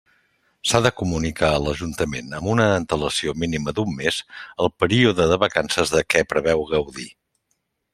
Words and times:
S'ha 0.69 0.79
de 0.85 0.91
comunicar 1.01 1.49
a 1.57 1.59
l'Ajuntament 1.65 2.33
amb 2.39 2.51
una 2.55 2.67
antelació 2.79 3.37
mínima 3.45 3.77
d'un 3.81 3.95
mes 4.03 4.21
el 4.67 4.75
període 4.85 5.33
de 5.35 5.41
vacances 5.49 5.97
de 5.97 6.07
què 6.13 6.29
preveu 6.35 6.69
gaudir. 6.77 7.11